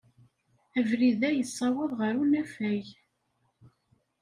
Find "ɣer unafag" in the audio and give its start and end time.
1.99-2.85